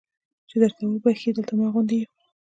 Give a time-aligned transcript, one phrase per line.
[0.49, 2.09] چې درته ویې بخښي دلته ما غوندې یو.